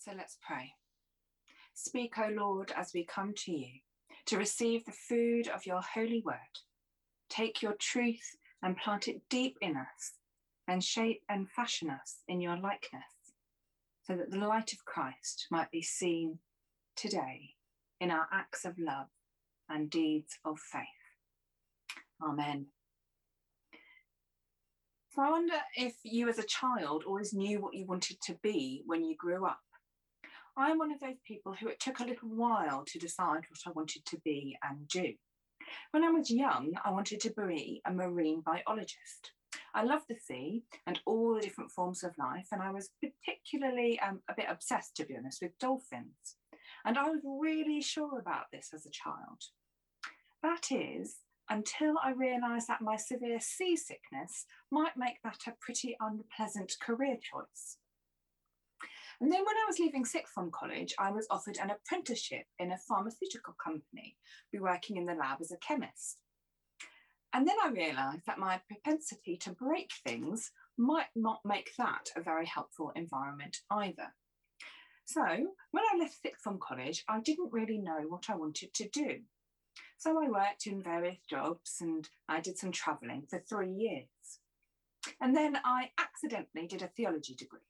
So 0.00 0.12
let's 0.16 0.38
pray. 0.40 0.72
Speak, 1.74 2.14
O 2.16 2.30
Lord, 2.34 2.72
as 2.74 2.92
we 2.94 3.04
come 3.04 3.34
to 3.36 3.52
you 3.52 3.68
to 4.24 4.38
receive 4.38 4.82
the 4.86 4.92
food 4.92 5.46
of 5.46 5.66
your 5.66 5.82
holy 5.82 6.22
word. 6.24 6.36
Take 7.28 7.60
your 7.60 7.74
truth 7.78 8.36
and 8.62 8.78
plant 8.78 9.08
it 9.08 9.20
deep 9.28 9.58
in 9.60 9.76
us 9.76 10.12
and 10.66 10.82
shape 10.82 11.20
and 11.28 11.50
fashion 11.50 11.90
us 11.90 12.22
in 12.28 12.40
your 12.40 12.56
likeness 12.56 13.04
so 14.02 14.16
that 14.16 14.30
the 14.30 14.38
light 14.38 14.72
of 14.72 14.86
Christ 14.86 15.46
might 15.50 15.70
be 15.70 15.82
seen 15.82 16.38
today 16.96 17.50
in 18.00 18.10
our 18.10 18.26
acts 18.32 18.64
of 18.64 18.78
love 18.78 19.08
and 19.68 19.90
deeds 19.90 20.38
of 20.46 20.58
faith. 20.58 20.86
Amen. 22.26 22.66
So 25.14 25.20
I 25.20 25.30
wonder 25.30 25.56
if 25.76 25.96
you 26.04 26.30
as 26.30 26.38
a 26.38 26.44
child 26.44 27.04
always 27.06 27.34
knew 27.34 27.60
what 27.60 27.74
you 27.74 27.84
wanted 27.84 28.16
to 28.22 28.38
be 28.42 28.82
when 28.86 29.04
you 29.04 29.14
grew 29.14 29.44
up. 29.44 29.60
I'm 30.60 30.78
one 30.78 30.92
of 30.92 31.00
those 31.00 31.18
people 31.26 31.54
who 31.54 31.68
it 31.68 31.80
took 31.80 32.00
a 32.00 32.04
little 32.04 32.28
while 32.28 32.84
to 32.86 32.98
decide 32.98 33.44
what 33.48 33.66
I 33.66 33.70
wanted 33.70 34.04
to 34.06 34.18
be 34.24 34.56
and 34.62 34.86
do. 34.88 35.14
When 35.92 36.04
I 36.04 36.10
was 36.10 36.30
young, 36.30 36.74
I 36.84 36.90
wanted 36.90 37.20
to 37.20 37.30
be 37.30 37.80
a 37.86 37.90
marine 37.90 38.42
biologist. 38.42 39.32
I 39.74 39.84
love 39.84 40.02
the 40.08 40.16
sea 40.16 40.62
and 40.86 41.00
all 41.06 41.34
the 41.34 41.40
different 41.40 41.70
forms 41.70 42.02
of 42.04 42.18
life, 42.18 42.48
and 42.52 42.60
I 42.60 42.70
was 42.70 42.90
particularly 43.00 43.98
um, 44.00 44.20
a 44.28 44.34
bit 44.36 44.46
obsessed, 44.48 44.96
to 44.96 45.06
be 45.06 45.16
honest, 45.16 45.40
with 45.40 45.58
dolphins. 45.58 46.36
And 46.84 46.98
I 46.98 47.08
was 47.08 47.20
really 47.24 47.80
sure 47.80 48.18
about 48.18 48.46
this 48.52 48.70
as 48.74 48.84
a 48.84 48.90
child. 48.90 49.42
That 50.42 50.70
is, 50.70 51.18
until 51.48 51.94
I 52.02 52.12
realised 52.12 52.68
that 52.68 52.82
my 52.82 52.96
severe 52.96 53.40
seasickness 53.40 54.46
might 54.70 54.96
make 54.96 55.22
that 55.24 55.40
a 55.46 55.54
pretty 55.60 55.96
unpleasant 56.00 56.74
career 56.80 57.16
choice. 57.16 57.78
And 59.20 59.30
then 59.30 59.40
when 59.40 59.56
I 59.56 59.66
was 59.66 59.78
leaving 59.78 60.04
sixth 60.04 60.32
form 60.32 60.50
college, 60.50 60.94
I 60.98 61.10
was 61.10 61.26
offered 61.30 61.58
an 61.58 61.70
apprenticeship 61.70 62.46
in 62.58 62.72
a 62.72 62.78
pharmaceutical 62.88 63.54
company, 63.62 64.16
be 64.50 64.58
working 64.58 64.96
in 64.96 65.04
the 65.04 65.14
lab 65.14 65.38
as 65.40 65.52
a 65.52 65.58
chemist. 65.58 66.18
And 67.32 67.46
then 67.46 67.56
I 67.62 67.68
realised 67.68 68.22
that 68.26 68.38
my 68.38 68.60
propensity 68.66 69.36
to 69.38 69.52
break 69.52 69.90
things 70.06 70.50
might 70.78 71.10
not 71.14 71.40
make 71.44 71.70
that 71.76 72.10
a 72.16 72.22
very 72.22 72.46
helpful 72.46 72.92
environment 72.96 73.58
either. 73.70 74.14
So 75.04 75.22
when 75.22 75.84
I 75.92 75.98
left 75.98 76.22
sixth 76.22 76.42
form 76.42 76.58
college, 76.60 77.04
I 77.08 77.20
didn't 77.20 77.52
really 77.52 77.78
know 77.78 78.04
what 78.08 78.30
I 78.30 78.36
wanted 78.36 78.72
to 78.74 78.88
do. 78.88 79.20
So 79.98 80.18
I 80.22 80.28
worked 80.28 80.66
in 80.66 80.82
various 80.82 81.18
jobs 81.28 81.76
and 81.80 82.08
I 82.28 82.40
did 82.40 82.58
some 82.58 82.72
travelling 82.72 83.26
for 83.28 83.38
three 83.38 83.70
years. 83.70 84.06
And 85.20 85.36
then 85.36 85.58
I 85.64 85.90
accidentally 85.98 86.66
did 86.66 86.82
a 86.82 86.88
theology 86.88 87.34
degree. 87.34 87.60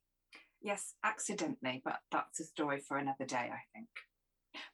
Yes, 0.63 0.95
accidentally, 1.05 1.81
but 1.85 2.01
that's 2.13 2.41
a 2.41 2.45
story 2.45 2.81
for 2.81 2.99
another 2.99 3.25
day, 3.25 3.51
I 3.51 3.63
think. 3.75 3.89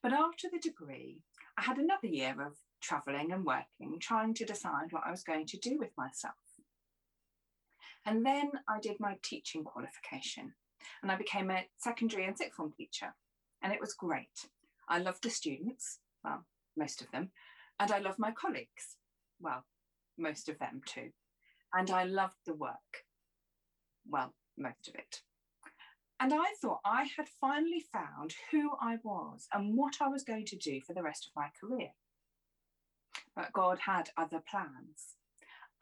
But 0.03 0.13
after 0.13 0.49
the 0.51 0.59
degree, 0.59 1.21
I 1.57 1.63
had 1.63 1.79
another 1.79 2.09
year 2.09 2.35
of 2.45 2.55
travelling 2.83 3.33
and 3.33 3.45
working, 3.45 3.99
trying 4.01 4.35
to 4.35 4.45
decide 4.45 4.91
what 4.91 5.05
I 5.07 5.11
was 5.11 5.23
going 5.23 5.47
to 5.47 5.59
do 5.59 5.79
with 5.79 5.91
myself. 5.97 6.35
And 8.05 8.25
then 8.25 8.53
I 8.69 8.79
did 8.81 8.97
my 9.01 9.17
teaching 9.23 9.65
qualification 9.65 10.55
and 11.03 11.11
I 11.11 11.17
became 11.17 11.51
a 11.51 11.67
secondary 11.77 12.25
and 12.25 12.37
sixth 12.37 12.57
form 12.57 12.73
teacher. 12.77 13.15
And 13.63 13.73
it 13.73 13.81
was 13.81 13.95
great. 13.95 14.49
I 14.89 14.99
loved 14.99 15.23
the 15.23 15.31
students, 15.31 15.99
well, 16.23 16.45
most 16.77 17.03
of 17.03 17.11
them, 17.11 17.31
and 17.81 17.91
I 17.91 17.99
loved 17.99 18.19
my 18.19 18.31
colleagues, 18.31 18.97
well, 19.41 19.65
most 20.17 20.49
of 20.49 20.59
them 20.59 20.83
too. 20.87 21.11
And 21.73 21.91
I 21.91 22.05
loved 22.05 22.37
the 22.47 22.55
work, 22.55 23.05
well, 24.09 24.35
most 24.57 24.89
of 24.89 24.95
it. 24.95 25.23
And 26.19 26.33
I 26.33 26.55
thought 26.61 26.81
I 26.85 27.09
had 27.17 27.29
finally 27.41 27.85
found 27.93 28.35
who 28.51 28.71
I 28.81 28.97
was 29.03 29.49
and 29.53 29.77
what 29.77 29.97
I 30.01 30.09
was 30.09 30.25
going 30.25 30.47
to 30.47 30.57
do 30.57 30.81
for 30.81 30.95
the 30.95 31.03
rest 31.03 31.27
of 31.27 31.37
my 31.37 31.49
career. 31.61 31.91
But 33.35 33.53
God 33.53 33.81
had 33.81 34.11
other 34.17 34.43
plans. 34.51 35.17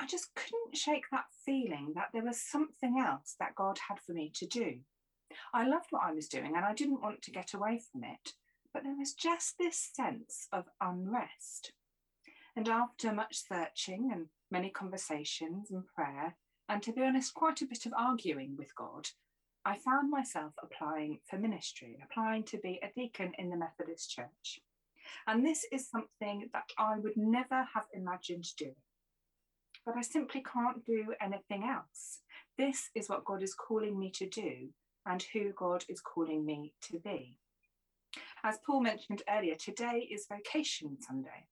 I 0.00 0.06
just 0.06 0.34
couldn't 0.34 0.76
shake 0.76 1.04
that 1.12 1.26
feeling 1.44 1.92
that 1.94 2.08
there 2.12 2.24
was 2.24 2.40
something 2.40 2.98
else 2.98 3.36
that 3.38 3.54
God 3.54 3.78
had 3.88 4.00
for 4.00 4.12
me 4.12 4.32
to 4.34 4.46
do. 4.46 4.80
I 5.52 5.66
loved 5.66 5.86
what 5.90 6.02
I 6.04 6.12
was 6.12 6.28
doing 6.28 6.56
and 6.56 6.64
I 6.64 6.74
didn't 6.74 7.00
want 7.00 7.22
to 7.22 7.30
get 7.30 7.54
away 7.54 7.80
from 7.90 8.02
it, 8.02 8.32
but 8.72 8.82
there 8.82 8.96
was 8.98 9.14
just 9.14 9.54
this 9.58 9.90
sense 9.94 10.48
of 10.52 10.64
unrest. 10.80 11.72
And 12.56 12.68
after 12.68 13.12
much 13.12 13.36
searching 13.48 14.10
and 14.12 14.26
many 14.50 14.70
conversations 14.70 15.70
and 15.70 15.86
prayer, 15.86 16.36
and 16.68 16.82
to 16.82 16.92
be 16.92 17.02
honest, 17.02 17.34
quite 17.34 17.62
a 17.62 17.66
bit 17.66 17.86
of 17.86 17.92
arguing 17.96 18.56
with 18.56 18.74
God, 18.74 19.08
I 19.66 19.78
found 19.78 20.10
myself 20.10 20.52
applying 20.62 21.20
for 21.24 21.38
ministry, 21.38 21.98
applying 22.04 22.42
to 22.44 22.58
be 22.58 22.80
a 22.82 22.92
deacon 22.94 23.32
in 23.38 23.48
the 23.48 23.56
Methodist 23.56 24.10
Church. 24.10 24.60
And 25.26 25.44
this 25.44 25.64
is 25.72 25.88
something 25.88 26.50
that 26.52 26.70
I 26.78 26.98
would 26.98 27.16
never 27.16 27.66
have 27.74 27.86
imagined 27.94 28.46
doing. 28.58 28.74
But 29.86 29.96
I 29.96 30.02
simply 30.02 30.42
can't 30.42 30.84
do 30.84 31.14
anything 31.20 31.64
else. 31.64 32.20
This 32.58 32.90
is 32.94 33.08
what 33.08 33.24
God 33.24 33.42
is 33.42 33.54
calling 33.54 33.98
me 33.98 34.10
to 34.10 34.28
do 34.28 34.68
and 35.06 35.22
who 35.32 35.52
God 35.52 35.84
is 35.88 36.00
calling 36.00 36.44
me 36.44 36.74
to 36.82 36.98
be. 36.98 37.38
As 38.42 38.58
Paul 38.66 38.82
mentioned 38.82 39.22
earlier, 39.30 39.54
today 39.54 40.08
is 40.10 40.26
Vocation 40.26 40.98
Sunday. 41.00 41.46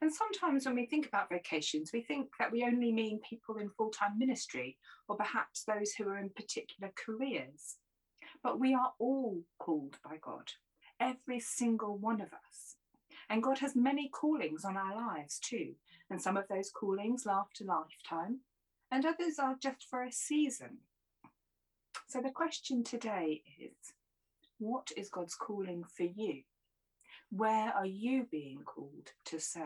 And 0.00 0.12
sometimes 0.12 0.64
when 0.64 0.76
we 0.76 0.86
think 0.86 1.06
about 1.06 1.28
vocations, 1.28 1.92
we 1.92 2.02
think 2.02 2.28
that 2.38 2.52
we 2.52 2.64
only 2.64 2.92
mean 2.92 3.20
people 3.28 3.56
in 3.56 3.70
full 3.70 3.90
time 3.90 4.18
ministry 4.18 4.76
or 5.08 5.16
perhaps 5.16 5.64
those 5.64 5.92
who 5.92 6.08
are 6.08 6.18
in 6.18 6.30
particular 6.30 6.92
careers. 6.94 7.76
But 8.42 8.60
we 8.60 8.74
are 8.74 8.92
all 9.00 9.42
called 9.58 9.96
by 10.04 10.18
God, 10.20 10.52
every 11.00 11.40
single 11.40 11.96
one 11.96 12.20
of 12.20 12.28
us. 12.28 12.76
And 13.28 13.42
God 13.42 13.58
has 13.58 13.74
many 13.74 14.08
callings 14.08 14.64
on 14.64 14.76
our 14.76 14.96
lives 14.96 15.38
too. 15.40 15.74
And 16.10 16.22
some 16.22 16.36
of 16.36 16.48
those 16.48 16.70
callings 16.70 17.26
last 17.26 17.60
a 17.60 17.64
lifetime, 17.64 18.40
and 18.90 19.04
others 19.04 19.38
are 19.38 19.56
just 19.60 19.84
for 19.90 20.02
a 20.02 20.12
season. 20.12 20.78
So 22.06 22.22
the 22.22 22.30
question 22.30 22.82
today 22.84 23.42
is 23.60 23.92
what 24.58 24.90
is 24.96 25.10
God's 25.10 25.34
calling 25.34 25.84
for 25.84 26.04
you? 26.04 26.42
Where 27.30 27.72
are 27.72 27.86
you 27.86 28.26
being 28.30 28.62
called 28.64 29.12
to 29.26 29.38
serve? 29.38 29.64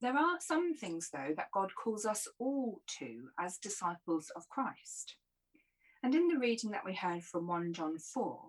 There 0.00 0.16
are 0.16 0.38
some 0.40 0.74
things, 0.74 1.10
though, 1.12 1.34
that 1.36 1.50
God 1.52 1.74
calls 1.74 2.06
us 2.06 2.28
all 2.38 2.80
to 2.98 3.30
as 3.38 3.58
disciples 3.58 4.30
of 4.36 4.48
Christ. 4.48 5.16
And 6.02 6.14
in 6.14 6.28
the 6.28 6.38
reading 6.38 6.70
that 6.70 6.84
we 6.84 6.94
heard 6.94 7.24
from 7.24 7.48
1 7.48 7.72
John 7.72 7.98
4, 7.98 8.40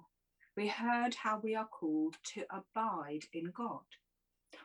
we 0.55 0.67
heard 0.67 1.15
how 1.15 1.39
we 1.39 1.55
are 1.55 1.67
called 1.67 2.17
to 2.35 2.43
abide 2.51 3.25
in 3.33 3.51
God. 3.55 3.85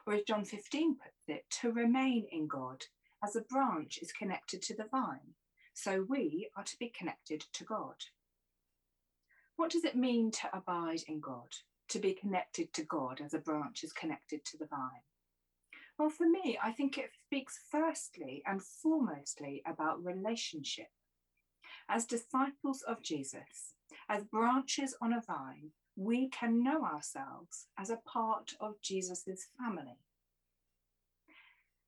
Or 0.06 0.14
as 0.14 0.22
John 0.22 0.44
15 0.44 0.96
puts 0.96 1.28
it, 1.28 1.44
to 1.62 1.72
remain 1.72 2.26
in 2.30 2.46
God 2.46 2.84
as 3.24 3.34
a 3.34 3.40
branch 3.40 3.98
is 4.02 4.12
connected 4.12 4.60
to 4.62 4.76
the 4.76 4.84
vine. 4.90 5.34
So 5.72 6.04
we 6.08 6.50
are 6.56 6.64
to 6.64 6.78
be 6.78 6.92
connected 6.96 7.44
to 7.54 7.64
God. 7.64 7.96
What 9.56 9.70
does 9.70 9.84
it 9.84 9.96
mean 9.96 10.30
to 10.32 10.56
abide 10.56 11.02
in 11.06 11.20
God, 11.20 11.54
to 11.88 11.98
be 11.98 12.12
connected 12.12 12.72
to 12.74 12.82
God 12.82 13.20
as 13.24 13.34
a 13.34 13.38
branch 13.38 13.84
is 13.84 13.92
connected 13.92 14.44
to 14.46 14.58
the 14.58 14.66
vine? 14.66 15.02
Well, 15.98 16.10
for 16.10 16.28
me, 16.28 16.58
I 16.62 16.72
think 16.72 16.98
it 16.98 17.10
speaks 17.26 17.60
firstly 17.70 18.42
and 18.46 18.60
foremostly 18.60 19.62
about 19.64 20.04
relationship. 20.04 20.88
As 21.88 22.04
disciples 22.04 22.82
of 22.82 23.02
Jesus, 23.02 23.74
as 24.08 24.24
branches 24.24 24.96
on 25.00 25.12
a 25.12 25.22
vine, 25.24 25.70
we 25.96 26.28
can 26.30 26.64
know 26.64 26.84
ourselves 26.84 27.68
as 27.78 27.90
a 27.90 28.00
part 28.04 28.54
of 28.60 28.80
Jesus' 28.82 29.46
family. 29.56 29.98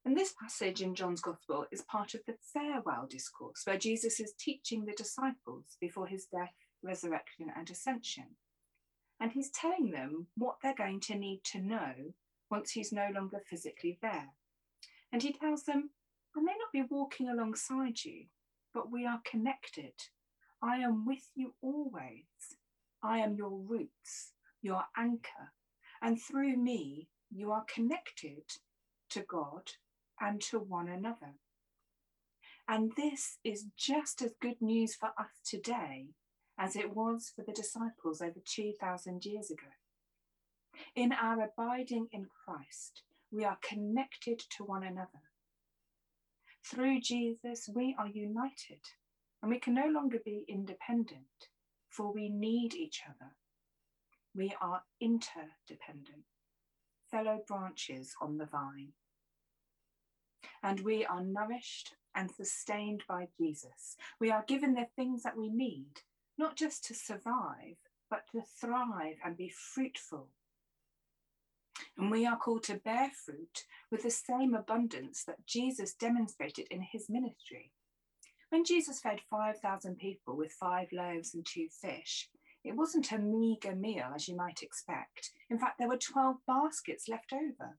And 0.04 0.16
this 0.16 0.34
passage 0.40 0.82
in 0.82 0.94
John's 0.94 1.20
Gospel 1.20 1.66
is 1.72 1.82
part 1.82 2.14
of 2.14 2.20
the 2.26 2.36
farewell 2.52 3.08
discourse, 3.10 3.62
where 3.64 3.76
Jesus 3.76 4.20
is 4.20 4.34
teaching 4.38 4.84
the 4.84 4.92
disciples 4.92 5.76
before 5.80 6.06
his 6.06 6.26
death 6.26 6.54
resurrection, 6.86 7.52
and 7.54 7.68
ascension. 7.70 8.36
And 9.20 9.32
he's 9.32 9.50
telling 9.50 9.90
them 9.90 10.26
what 10.36 10.56
they're 10.62 10.74
going 10.74 11.00
to 11.00 11.14
need 11.14 11.42
to 11.52 11.60
know 11.60 11.92
once 12.50 12.70
he's 12.70 12.92
no 12.92 13.08
longer 13.14 13.40
physically 13.44 13.98
there. 14.00 14.28
And 15.12 15.22
he 15.22 15.32
tells 15.32 15.64
them, 15.64 15.90
I 16.36 16.40
may 16.40 16.52
not 16.52 16.72
be 16.72 16.82
walking 16.88 17.28
alongside 17.28 18.04
you, 18.04 18.26
but 18.74 18.90
we 18.90 19.06
are 19.06 19.20
connected. 19.24 19.92
I 20.62 20.76
am 20.76 21.06
with 21.06 21.30
you 21.34 21.54
always. 21.62 22.24
I 23.02 23.18
am 23.18 23.34
your 23.34 23.50
roots, 23.50 24.32
your 24.62 24.84
anchor. 24.96 25.52
And 26.02 26.20
through 26.20 26.56
me, 26.56 27.08
you 27.30 27.50
are 27.52 27.64
connected 27.72 28.42
to 29.10 29.22
God 29.22 29.70
and 30.20 30.40
to 30.42 30.58
one 30.58 30.88
another. 30.88 31.34
And 32.68 32.92
this 32.96 33.38
is 33.44 33.66
just 33.76 34.22
as 34.22 34.32
good 34.40 34.60
news 34.60 34.94
for 34.94 35.10
us 35.18 35.30
today 35.44 36.08
as 36.58 36.76
it 36.76 36.94
was 36.94 37.32
for 37.34 37.42
the 37.42 37.52
disciples 37.52 38.20
over 38.20 38.40
2,000 38.44 39.24
years 39.24 39.50
ago. 39.50 39.68
In 40.94 41.12
our 41.12 41.42
abiding 41.42 42.08
in 42.12 42.26
Christ, 42.44 43.02
we 43.30 43.44
are 43.44 43.58
connected 43.62 44.38
to 44.56 44.64
one 44.64 44.82
another. 44.84 45.22
Through 46.64 47.00
Jesus, 47.00 47.68
we 47.72 47.94
are 47.98 48.08
united 48.08 48.80
and 49.42 49.50
we 49.50 49.58
can 49.58 49.74
no 49.74 49.86
longer 49.86 50.18
be 50.24 50.44
independent. 50.48 51.48
for 51.88 52.12
we 52.12 52.28
need 52.28 52.74
each 52.74 53.02
other. 53.08 53.32
We 54.34 54.54
are 54.60 54.82
interdependent, 55.00 56.26
fellow 57.10 57.42
branches 57.46 58.14
on 58.20 58.36
the 58.36 58.44
vine. 58.44 58.92
And 60.62 60.80
we 60.80 61.06
are 61.06 61.22
nourished 61.22 61.94
and 62.14 62.30
sustained 62.30 63.04
by 63.08 63.28
Jesus. 63.38 63.96
We 64.20 64.30
are 64.30 64.44
given 64.46 64.74
the 64.74 64.88
things 64.96 65.22
that 65.22 65.36
we 65.38 65.48
need, 65.48 66.02
not 66.38 66.56
just 66.56 66.84
to 66.84 66.94
survive, 66.94 67.76
but 68.10 68.22
to 68.32 68.42
thrive 68.60 69.16
and 69.24 69.36
be 69.36 69.48
fruitful. 69.48 70.28
And 71.98 72.10
we 72.10 72.26
are 72.26 72.36
called 72.36 72.62
to 72.64 72.74
bear 72.74 73.10
fruit 73.10 73.64
with 73.90 74.02
the 74.02 74.10
same 74.10 74.54
abundance 74.54 75.24
that 75.24 75.46
Jesus 75.46 75.94
demonstrated 75.94 76.66
in 76.70 76.82
his 76.82 77.08
ministry. 77.08 77.72
When 78.50 78.64
Jesus 78.64 79.00
fed 79.00 79.20
5,000 79.28 79.96
people 79.98 80.36
with 80.36 80.52
five 80.52 80.88
loaves 80.92 81.34
and 81.34 81.44
two 81.44 81.68
fish, 81.68 82.28
it 82.64 82.76
wasn't 82.76 83.12
a 83.12 83.18
meagre 83.18 83.74
meal 83.74 84.12
as 84.14 84.28
you 84.28 84.36
might 84.36 84.62
expect. 84.62 85.32
In 85.50 85.58
fact, 85.58 85.78
there 85.78 85.88
were 85.88 85.98
12 85.98 86.36
baskets 86.46 87.08
left 87.08 87.32
over. 87.32 87.78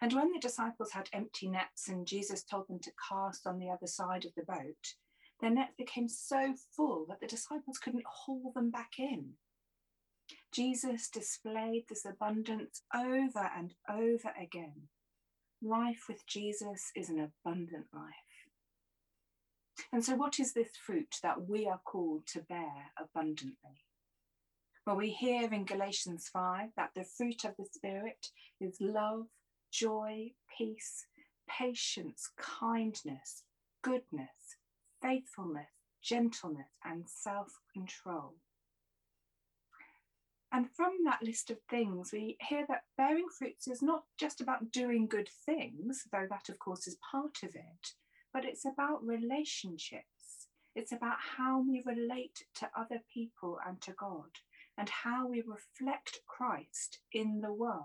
And 0.00 0.12
when 0.14 0.32
the 0.32 0.38
disciples 0.38 0.92
had 0.92 1.10
empty 1.12 1.48
nets 1.48 1.88
and 1.88 2.06
Jesus 2.06 2.42
told 2.42 2.68
them 2.68 2.78
to 2.80 2.92
cast 3.08 3.46
on 3.46 3.58
the 3.58 3.68
other 3.68 3.86
side 3.86 4.24
of 4.24 4.34
the 4.34 4.44
boat, 4.44 4.94
their 5.40 5.50
nets 5.50 5.74
became 5.76 6.08
so 6.08 6.54
full 6.76 7.06
that 7.08 7.20
the 7.20 7.26
disciples 7.26 7.78
couldn't 7.78 8.04
haul 8.06 8.52
them 8.54 8.70
back 8.70 8.92
in. 8.98 9.34
Jesus 10.52 11.08
displayed 11.08 11.84
this 11.88 12.04
abundance 12.04 12.82
over 12.94 13.50
and 13.56 13.74
over 13.88 14.32
again. 14.40 14.88
Life 15.62 16.04
with 16.08 16.26
Jesus 16.26 16.90
is 16.94 17.08
an 17.08 17.20
abundant 17.20 17.86
life. 17.92 18.12
And 19.92 20.04
so, 20.04 20.14
what 20.14 20.38
is 20.38 20.52
this 20.52 20.70
fruit 20.76 21.16
that 21.22 21.48
we 21.48 21.66
are 21.66 21.80
called 21.84 22.26
to 22.28 22.40
bear 22.40 22.92
abundantly? 22.98 23.84
Well, 24.86 24.96
we 24.96 25.10
hear 25.10 25.52
in 25.52 25.64
Galatians 25.64 26.28
5 26.32 26.70
that 26.76 26.90
the 26.94 27.04
fruit 27.04 27.44
of 27.44 27.54
the 27.56 27.64
Spirit 27.64 28.28
is 28.60 28.76
love, 28.80 29.26
joy, 29.72 30.32
peace, 30.56 31.06
patience, 31.48 32.30
kindness, 32.36 33.42
goodness, 33.82 34.56
faithfulness, 35.02 35.70
gentleness, 36.02 36.68
and 36.84 37.04
self 37.08 37.60
control. 37.72 38.34
And 40.52 40.68
from 40.74 40.92
that 41.04 41.22
list 41.22 41.50
of 41.50 41.58
things, 41.68 42.10
we 42.12 42.36
hear 42.40 42.66
that 42.68 42.82
bearing 42.96 43.28
fruits 43.28 43.68
is 43.68 43.82
not 43.82 44.02
just 44.18 44.40
about 44.40 44.72
doing 44.72 45.06
good 45.06 45.28
things, 45.46 46.04
though 46.10 46.26
that, 46.28 46.48
of 46.48 46.58
course, 46.58 46.88
is 46.88 46.98
part 47.10 47.38
of 47.44 47.54
it, 47.54 47.92
but 48.32 48.44
it's 48.44 48.64
about 48.64 49.06
relationships. 49.06 50.04
It's 50.74 50.92
about 50.92 51.18
how 51.36 51.60
we 51.60 51.82
relate 51.86 52.44
to 52.56 52.70
other 52.76 53.00
people 53.12 53.58
and 53.66 53.80
to 53.82 53.92
God, 53.92 54.30
and 54.76 54.88
how 54.88 55.28
we 55.28 55.42
reflect 55.42 56.20
Christ 56.26 56.98
in 57.12 57.40
the 57.40 57.52
world. 57.52 57.84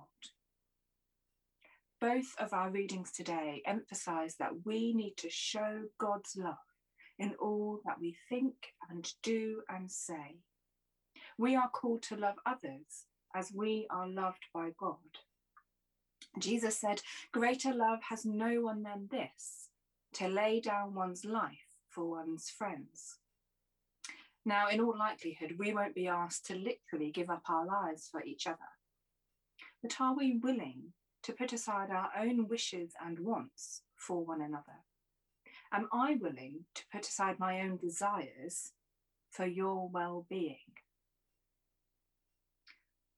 Both 2.02 2.36
of 2.40 2.52
our 2.52 2.72
readings 2.72 3.12
today 3.12 3.62
emphasize 3.66 4.36
that 4.38 4.66
we 4.66 4.94
need 4.94 5.18
to 5.18 5.30
show 5.30 5.84
God's 6.00 6.36
love 6.36 6.58
in 7.20 7.34
all 7.40 7.82
that 7.86 8.00
we 8.00 8.16
think 8.30 8.56
and 8.90 9.12
do 9.24 9.62
and 9.70 9.90
say. 9.92 10.40
We 11.38 11.56
are 11.56 11.70
called 11.70 12.02
to 12.04 12.16
love 12.16 12.36
others 12.46 13.06
as 13.34 13.52
we 13.54 13.88
are 13.90 14.08
loved 14.08 14.46
by 14.54 14.70
God. 14.78 14.98
Jesus 16.40 16.78
said, 16.78 17.02
Greater 17.32 17.74
love 17.74 18.00
has 18.10 18.26
no 18.26 18.62
one 18.62 18.84
than 18.84 19.08
this 19.12 19.70
to 20.14 20.28
lay 20.28 20.60
down 20.60 20.94
one's 20.94 21.26
life 21.26 21.76
for 21.90 22.10
one's 22.10 22.50
friends. 22.50 23.18
Now, 24.46 24.70
in 24.70 24.80
all 24.80 24.98
likelihood, 24.98 25.56
we 25.58 25.74
won't 25.74 25.96
be 25.96 26.08
asked 26.08 26.46
to 26.48 26.56
literally 26.56 27.12
give 27.12 27.30
up 27.30 27.44
our 27.50 27.66
lives 27.66 28.08
for 28.12 28.24
each 28.24 28.46
other. 28.46 28.58
But 29.82 30.00
are 30.00 30.16
we 30.16 30.38
willing 30.38 30.94
to 31.24 31.34
put 31.34 31.52
aside 31.52 31.90
our 31.90 32.12
own 32.18 32.48
wishes 32.48 32.94
and 33.04 33.20
wants 33.20 33.82
for 33.96 34.24
one 34.24 34.42
another? 34.42 34.84
Am 35.72 35.88
I 35.92 36.16
willing 36.20 36.66
to 36.76 36.84
put 36.92 37.08
aside 37.08 37.40
my 37.40 37.62
own 37.62 37.78
desires 37.78 38.72
for 39.30 39.46
your 39.46 39.90
well 39.90 40.26
being? 40.30 40.58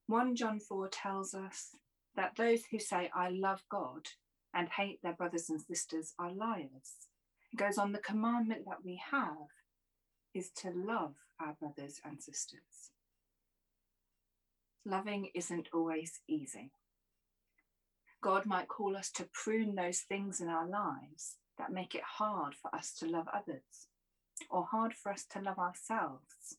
1 0.06 0.36
John 0.36 0.58
4 0.58 0.88
tells 0.88 1.34
us 1.34 1.76
that 2.16 2.36
those 2.36 2.62
who 2.70 2.78
say, 2.78 3.10
I 3.14 3.28
love 3.28 3.62
God 3.70 4.08
and 4.54 4.68
hate 4.68 5.02
their 5.02 5.12
brothers 5.12 5.50
and 5.50 5.60
sisters 5.60 6.14
are 6.18 6.32
liars. 6.32 7.08
It 7.52 7.58
goes 7.58 7.78
on, 7.78 7.92
the 7.92 7.98
commandment 7.98 8.64
that 8.66 8.84
we 8.84 9.00
have 9.10 9.48
is 10.34 10.50
to 10.62 10.70
love 10.70 11.14
our 11.40 11.54
brothers 11.60 12.00
and 12.04 12.22
sisters. 12.22 12.90
Loving 14.84 15.28
isn't 15.34 15.68
always 15.74 16.20
easy. 16.26 16.70
God 18.22 18.46
might 18.46 18.68
call 18.68 18.96
us 18.96 19.10
to 19.12 19.28
prune 19.32 19.74
those 19.74 20.00
things 20.00 20.40
in 20.40 20.48
our 20.48 20.66
lives 20.66 21.36
that 21.58 21.72
make 21.72 21.94
it 21.94 22.02
hard 22.02 22.54
for 22.54 22.74
us 22.74 22.92
to 22.94 23.06
love 23.06 23.28
others 23.32 23.88
or 24.50 24.64
hard 24.64 24.94
for 24.94 25.12
us 25.12 25.24
to 25.32 25.40
love 25.40 25.58
ourselves, 25.58 26.56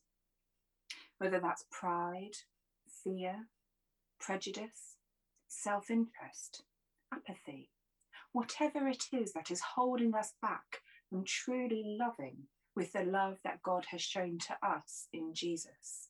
whether 1.18 1.40
that's 1.40 1.64
pride, 1.70 2.36
fear, 3.02 3.46
prejudice, 4.18 4.96
self 5.48 5.90
interest, 5.90 6.62
apathy, 7.12 7.70
whatever 8.32 8.86
it 8.86 9.04
is 9.12 9.32
that 9.32 9.50
is 9.50 9.60
holding 9.74 10.14
us 10.14 10.34
back 10.40 10.78
from 11.08 11.24
truly 11.24 11.96
loving 11.98 12.36
with 12.76 12.92
the 12.92 13.02
love 13.02 13.38
that 13.42 13.62
God 13.62 13.86
has 13.90 14.02
shown 14.02 14.38
to 14.38 14.56
us 14.62 15.08
in 15.12 15.34
Jesus? 15.34 16.08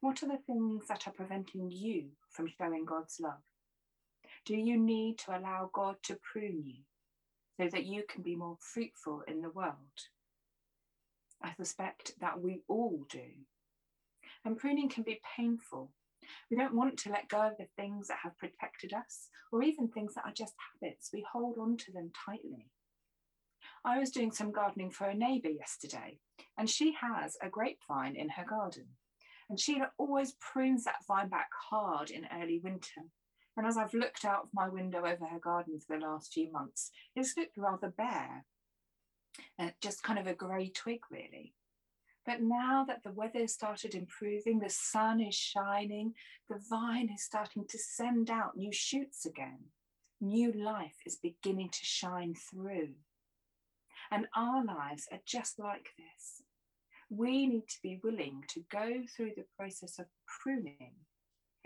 What 0.00 0.22
are 0.22 0.28
the 0.28 0.38
things 0.46 0.86
that 0.88 1.06
are 1.06 1.12
preventing 1.12 1.70
you 1.70 2.10
from 2.30 2.48
showing 2.48 2.84
God's 2.84 3.18
love? 3.18 3.42
Do 4.44 4.54
you 4.54 4.76
need 4.76 5.18
to 5.20 5.36
allow 5.36 5.70
God 5.72 5.96
to 6.04 6.18
prune 6.32 6.62
you 6.64 6.82
so 7.58 7.68
that 7.72 7.86
you 7.86 8.04
can 8.08 8.22
be 8.22 8.36
more 8.36 8.56
fruitful 8.60 9.22
in 9.26 9.40
the 9.40 9.50
world? 9.50 9.74
I 11.42 11.52
suspect 11.54 12.14
that 12.20 12.40
we 12.40 12.60
all 12.68 13.06
do. 13.10 13.26
And 14.44 14.56
pruning 14.56 14.88
can 14.88 15.02
be 15.02 15.20
painful 15.36 15.90
we 16.50 16.56
don't 16.56 16.74
want 16.74 16.98
to 16.98 17.10
let 17.10 17.28
go 17.28 17.40
of 17.40 17.56
the 17.58 17.68
things 17.76 18.08
that 18.08 18.18
have 18.22 18.38
protected 18.38 18.92
us, 18.92 19.28
or 19.52 19.62
even 19.62 19.88
things 19.88 20.14
that 20.14 20.24
are 20.24 20.32
just 20.32 20.54
habits. 20.80 21.10
We 21.12 21.24
hold 21.30 21.58
on 21.58 21.76
to 21.78 21.92
them 21.92 22.10
tightly. 22.26 22.70
I 23.84 23.98
was 23.98 24.10
doing 24.10 24.32
some 24.32 24.52
gardening 24.52 24.90
for 24.90 25.06
a 25.06 25.14
neighbour 25.14 25.48
yesterday, 25.48 26.18
and 26.58 26.68
she 26.68 26.96
has 27.00 27.36
a 27.42 27.48
grapevine 27.48 28.16
in 28.16 28.28
her 28.30 28.44
garden. 28.44 28.86
And 29.48 29.60
she 29.60 29.80
always 29.96 30.34
prunes 30.40 30.84
that 30.84 31.06
vine 31.06 31.28
back 31.28 31.50
hard 31.70 32.10
in 32.10 32.26
early 32.32 32.58
winter. 32.58 33.02
And 33.56 33.66
as 33.66 33.76
I've 33.78 33.94
looked 33.94 34.24
out 34.24 34.44
of 34.44 34.48
my 34.52 34.68
window 34.68 34.98
over 34.98 35.26
her 35.26 35.38
garden 35.38 35.80
for 35.80 35.98
the 35.98 36.04
last 36.04 36.32
few 36.32 36.52
months, 36.52 36.90
it's 37.14 37.36
looked 37.36 37.56
rather 37.56 37.88
bare, 37.88 38.44
uh, 39.58 39.70
just 39.80 40.02
kind 40.02 40.18
of 40.18 40.26
a 40.26 40.34
grey 40.34 40.68
twig, 40.68 41.00
really. 41.10 41.54
But 42.26 42.42
now 42.42 42.84
that 42.86 43.02
the 43.02 43.12
weather 43.12 43.46
started 43.46 43.94
improving, 43.94 44.58
the 44.58 44.68
sun 44.68 45.20
is 45.20 45.34
shining, 45.34 46.14
the 46.50 46.60
vine 46.68 47.08
is 47.14 47.24
starting 47.24 47.64
to 47.68 47.78
send 47.78 48.30
out 48.30 48.56
new 48.56 48.72
shoots 48.72 49.24
again. 49.24 49.60
New 50.20 50.52
life 50.52 50.96
is 51.06 51.16
beginning 51.22 51.70
to 51.70 51.84
shine 51.84 52.34
through. 52.34 52.94
And 54.10 54.26
our 54.34 54.64
lives 54.64 55.06
are 55.12 55.20
just 55.24 55.58
like 55.58 55.88
this. 55.96 56.42
We 57.08 57.46
need 57.46 57.68
to 57.68 57.78
be 57.82 58.00
willing 58.02 58.42
to 58.48 58.64
go 58.70 59.02
through 59.16 59.32
the 59.36 59.44
process 59.56 59.98
of 59.98 60.06
pruning 60.26 60.94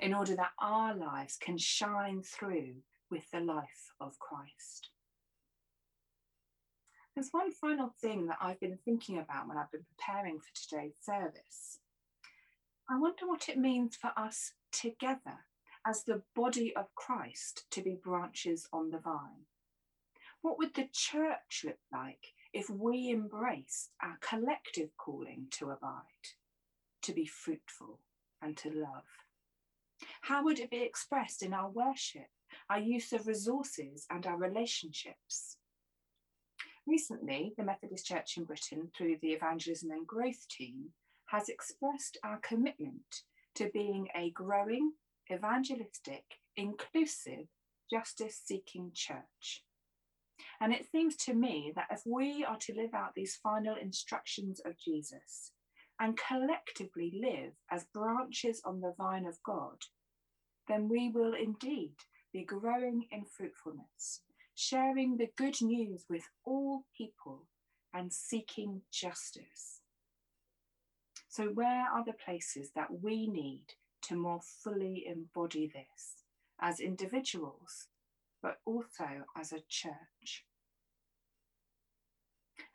in 0.00 0.14
order 0.14 0.34
that 0.34 0.52
our 0.58 0.94
lives 0.94 1.36
can 1.40 1.58
shine 1.58 2.22
through 2.22 2.74
with 3.10 3.30
the 3.30 3.40
life 3.40 3.92
of 4.00 4.18
Christ. 4.18 4.90
There's 7.14 7.30
one 7.32 7.52
final 7.52 7.92
thing 8.00 8.26
that 8.26 8.38
I've 8.40 8.60
been 8.60 8.78
thinking 8.84 9.18
about 9.18 9.46
when 9.46 9.58
I've 9.58 9.70
been 9.70 9.84
preparing 9.96 10.38
for 10.38 10.48
today's 10.54 10.94
service. 11.00 11.80
I 12.88 12.98
wonder 12.98 13.26
what 13.26 13.48
it 13.48 13.58
means 13.58 13.96
for 13.96 14.12
us 14.16 14.52
together 14.72 15.44
as 15.86 16.04
the 16.04 16.22
body 16.34 16.74
of 16.74 16.94
Christ 16.94 17.64
to 17.72 17.82
be 17.82 17.98
branches 18.02 18.68
on 18.72 18.90
the 18.90 18.98
vine. 18.98 19.46
What 20.40 20.56
would 20.58 20.74
the 20.74 20.88
church 20.92 21.62
look 21.64 21.78
like 21.92 22.32
if 22.52 22.70
we 22.70 23.10
embraced 23.10 23.90
our 24.02 24.18
collective 24.20 24.90
calling 24.96 25.46
to 25.52 25.70
abide, 25.70 26.00
to 27.02 27.12
be 27.12 27.26
fruitful, 27.26 28.00
and 28.40 28.56
to 28.58 28.70
love? 28.70 29.04
How 30.22 30.44
would 30.44 30.58
it 30.58 30.70
be 30.70 30.82
expressed 30.82 31.42
in 31.42 31.54
our 31.54 31.70
worship, 31.70 32.28
our 32.68 32.78
use 32.78 33.12
of 33.12 33.26
resources, 33.26 34.06
and 34.10 34.26
our 34.26 34.36
relationships? 34.36 35.56
Recently, 36.86 37.52
the 37.56 37.64
Methodist 37.64 38.06
Church 38.06 38.36
in 38.36 38.44
Britain, 38.44 38.90
through 38.96 39.16
the 39.20 39.32
Evangelism 39.32 39.90
and 39.90 40.06
Growth 40.06 40.48
team, 40.48 40.90
has 41.26 41.48
expressed 41.48 42.18
our 42.24 42.38
commitment 42.38 43.22
to 43.54 43.70
being 43.72 44.08
a 44.16 44.30
growing, 44.30 44.92
evangelistic, 45.32 46.24
inclusive, 46.56 47.46
justice 47.90 48.40
seeking 48.44 48.90
church. 48.94 49.64
And 50.60 50.72
it 50.72 50.86
seems 50.90 51.16
to 51.16 51.34
me 51.34 51.72
that 51.76 51.88
if 51.90 52.02
we 52.06 52.44
are 52.44 52.58
to 52.58 52.74
live 52.74 52.94
out 52.94 53.14
these 53.14 53.36
final 53.36 53.76
instructions 53.76 54.60
of 54.64 54.78
Jesus, 54.78 55.52
and 56.00 56.18
collectively 56.18 57.12
live 57.14 57.52
as 57.70 57.84
branches 57.92 58.62
on 58.64 58.80
the 58.80 58.94
vine 58.96 59.26
of 59.26 59.42
God, 59.42 59.84
then 60.66 60.88
we 60.88 61.10
will 61.10 61.34
indeed 61.34 61.92
be 62.32 62.42
growing 62.42 63.04
in 63.12 63.24
fruitfulness, 63.24 64.22
sharing 64.54 65.18
the 65.18 65.28
good 65.36 65.60
news 65.60 66.06
with 66.08 66.22
all 66.44 66.84
people 66.96 67.42
and 67.92 68.12
seeking 68.12 68.80
justice. 68.90 69.80
So, 71.28 71.48
where 71.48 71.86
are 71.92 72.04
the 72.04 72.14
places 72.14 72.70
that 72.74 73.02
we 73.02 73.26
need 73.26 73.66
to 74.02 74.16
more 74.16 74.40
fully 74.40 75.04
embody 75.06 75.66
this 75.66 76.24
as 76.60 76.80
individuals, 76.80 77.88
but 78.42 78.58
also 78.64 79.24
as 79.38 79.52
a 79.52 79.60
church? 79.68 80.44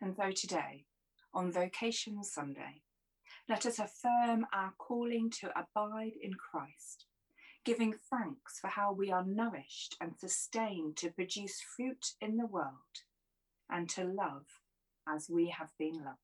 And 0.00 0.14
so 0.14 0.30
today, 0.30 0.84
on 1.34 1.50
Vocation 1.50 2.22
Sunday, 2.22 2.82
let 3.48 3.66
us 3.66 3.78
affirm 3.78 4.46
our 4.52 4.72
calling 4.78 5.30
to 5.40 5.50
abide 5.58 6.14
in 6.20 6.32
Christ, 6.34 7.06
giving 7.64 7.94
thanks 8.10 8.58
for 8.60 8.68
how 8.68 8.92
we 8.92 9.12
are 9.12 9.24
nourished 9.24 9.96
and 10.00 10.16
sustained 10.16 10.96
to 10.96 11.10
produce 11.10 11.60
fruit 11.76 12.12
in 12.20 12.36
the 12.36 12.46
world 12.46 13.04
and 13.70 13.88
to 13.90 14.04
love 14.04 14.46
as 15.08 15.30
we 15.30 15.50
have 15.50 15.70
been 15.78 15.94
loved. 16.04 16.18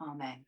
Amen. 0.00 0.44